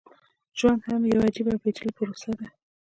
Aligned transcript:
ژوند 0.59 0.81
هم 0.87 1.01
يوه 1.11 1.23
عجيبه 1.29 1.51
او 1.53 1.61
پېچلې 1.63 1.91
پروسه 1.97 2.31
ده. 2.39 2.47